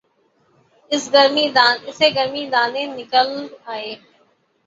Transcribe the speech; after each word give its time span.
اسے 0.91 2.07
گرمی 2.15 2.43
دانے 2.53 2.83
نکل 2.97 3.29
آئے 3.71 3.91